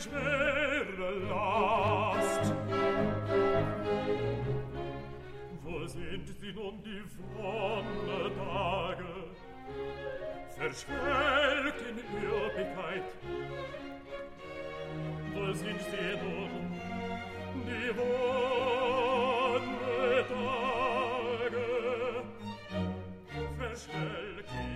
schwere 0.01 1.09
Last. 1.29 2.53
Wo 5.63 5.75
sind 5.87 6.27
sie 6.39 6.53
nun 6.53 6.81
die 6.83 7.03
fromme 7.15 8.31
Tage, 8.35 9.13
verschwelgt 10.57 11.81
in 11.89 11.97
Ürbigkeit? 12.23 13.07
Wo 15.33 15.45
sind 15.53 15.81
sie 15.91 16.11
nun 16.23 16.51
die 17.65 17.89
wonne 17.97 19.69
Tage, 20.33 21.67
verschwelgt 23.57 24.51
in 24.63 24.68